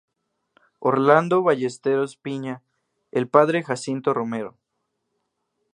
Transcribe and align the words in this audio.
Orlando 0.79 1.43
Ballesteros 1.43 2.17
piña, 2.17 2.63
El 3.11 3.27
padre 3.29 3.61
Jacinto 3.61 4.15
Romero. 4.15 4.57